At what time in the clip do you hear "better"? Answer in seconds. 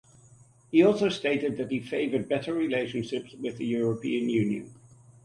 2.27-2.55